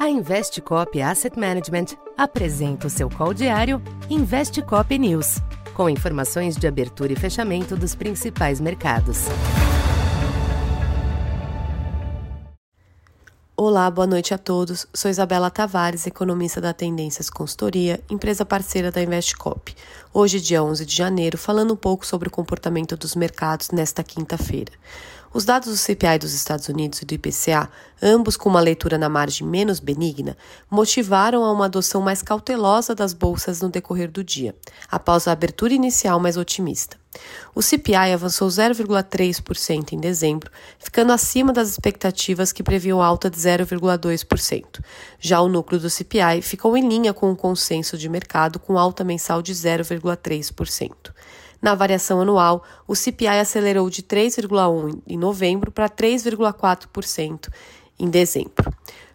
[0.00, 5.42] A Investcop Asset Management apresenta o seu call diário Investcop News,
[5.74, 9.26] com informações de abertura e fechamento dos principais mercados.
[13.62, 14.86] Olá, boa noite a todos.
[14.94, 19.76] Sou Isabela Tavares, economista da Tendências Consultoria, empresa parceira da Investcop.
[20.14, 24.72] Hoje, dia 11 de janeiro, falando um pouco sobre o comportamento dos mercados nesta quinta-feira.
[25.30, 27.68] Os dados do CPI dos Estados Unidos e do IPCA,
[28.02, 30.38] ambos com uma leitura na margem menos benigna,
[30.70, 34.56] motivaram a uma adoção mais cautelosa das bolsas no decorrer do dia,
[34.90, 36.96] após a abertura inicial mais otimista.
[37.54, 44.80] O CPI avançou 0,3% em dezembro, ficando acima das expectativas que previam alta de 0,2%.
[45.18, 49.02] Já o núcleo do CPI ficou em linha com o consenso de mercado, com alta
[49.02, 51.12] mensal de 0,3%.
[51.60, 57.48] Na variação anual, o CPI acelerou de 3,1% em novembro para 3,4%
[57.98, 58.72] em dezembro.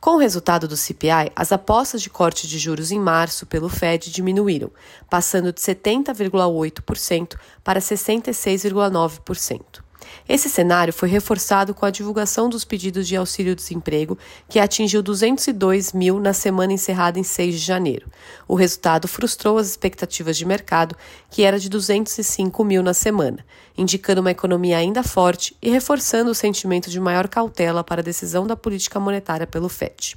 [0.00, 4.12] Com o resultado do CPI, as apostas de corte de juros em março pelo Fed
[4.12, 4.70] diminuíram,
[5.10, 9.87] passando de 70,8% para 66,9%.
[10.28, 14.18] Esse cenário foi reforçado com a divulgação dos pedidos de auxílio-desemprego,
[14.48, 18.06] que atingiu 202 mil na semana encerrada em 6 de janeiro.
[18.46, 20.96] O resultado frustrou as expectativas de mercado,
[21.30, 23.44] que era de 205 mil na semana,
[23.76, 28.46] indicando uma economia ainda forte e reforçando o sentimento de maior cautela para a decisão
[28.46, 30.16] da política monetária pelo FED.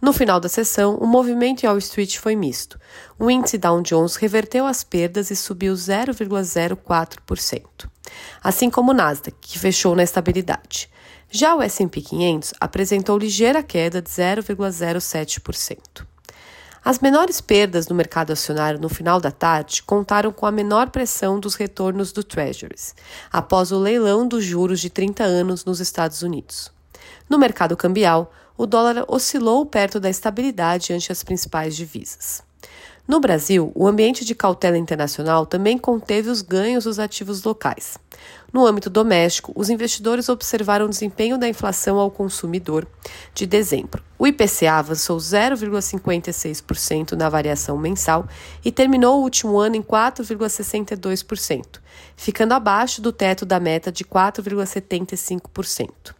[0.00, 2.78] No final da sessão, o movimento em Wall Street foi misto.
[3.18, 7.88] O índice Dow Jones reverteu as perdas e subiu 0,04%,
[8.42, 10.90] assim como o Nasdaq, que fechou na estabilidade.
[11.30, 16.04] Já o S&P 500 apresentou ligeira queda de 0,07%.
[16.84, 21.40] As menores perdas no mercado acionário no final da tarde contaram com a menor pressão
[21.40, 22.94] dos retornos do Treasuries,
[23.32, 26.70] após o leilão dos juros de 30 anos nos Estados Unidos.
[27.26, 32.42] No mercado cambial, o dólar oscilou perto da estabilidade ante as principais divisas.
[33.06, 37.98] No Brasil, o ambiente de cautela internacional também conteve os ganhos dos ativos locais.
[38.50, 42.88] No âmbito doméstico, os investidores observaram o desempenho da inflação ao consumidor
[43.34, 44.02] de dezembro.
[44.18, 48.26] O IPCA avançou 0,56% na variação mensal
[48.64, 51.80] e terminou o último ano em 4,62%,
[52.16, 56.14] ficando abaixo do teto da meta de 4,75%.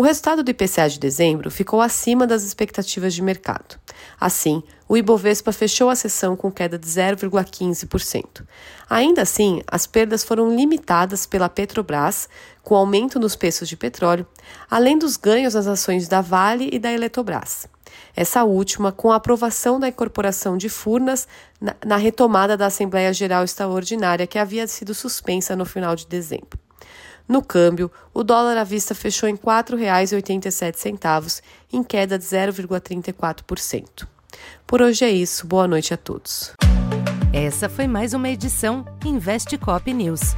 [0.00, 3.78] O resultado do IPCA de dezembro ficou acima das expectativas de mercado.
[4.18, 8.46] Assim, o Ibovespa fechou a sessão com queda de 0,15%.
[8.88, 12.30] Ainda assim, as perdas foram limitadas pela Petrobras,
[12.62, 14.26] com aumento nos preços de petróleo,
[14.70, 17.68] além dos ganhos nas ações da Vale e da Eletrobras.
[18.16, 21.28] Essa última, com a aprovação da incorporação de Furnas
[21.60, 26.58] na, na retomada da Assembleia Geral Extraordinária que havia sido suspensa no final de dezembro.
[27.30, 31.40] No câmbio, o dólar à vista fechou em R$ 4,87,
[31.72, 34.08] em queda de 0,34%.
[34.66, 35.46] Por hoje é isso.
[35.46, 36.52] Boa noite a todos.
[37.32, 40.34] Essa foi mais uma edição Investe Cop News.